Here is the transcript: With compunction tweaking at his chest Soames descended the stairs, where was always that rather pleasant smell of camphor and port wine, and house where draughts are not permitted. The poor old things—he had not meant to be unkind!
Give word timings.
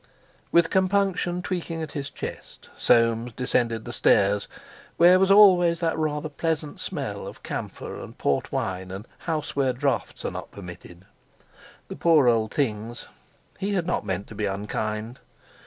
With 0.51 0.71
compunction 0.71 1.43
tweaking 1.43 1.83
at 1.83 1.91
his 1.91 2.09
chest 2.09 2.69
Soames 2.75 3.33
descended 3.33 3.85
the 3.85 3.93
stairs, 3.93 4.47
where 4.97 5.19
was 5.19 5.29
always 5.29 5.79
that 5.81 5.95
rather 5.95 6.27
pleasant 6.27 6.79
smell 6.79 7.27
of 7.27 7.43
camphor 7.43 8.01
and 8.01 8.17
port 8.17 8.51
wine, 8.51 8.89
and 8.89 9.07
house 9.29 9.55
where 9.55 9.73
draughts 9.73 10.25
are 10.25 10.31
not 10.31 10.49
permitted. 10.49 11.05
The 11.87 11.97
poor 11.97 12.27
old 12.27 12.51
things—he 12.51 13.73
had 13.73 13.85
not 13.85 14.03
meant 14.03 14.25
to 14.29 14.33
be 14.33 14.47
unkind! 14.47 15.19